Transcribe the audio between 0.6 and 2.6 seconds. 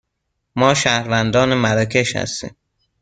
شهروندان مراکش هستیم.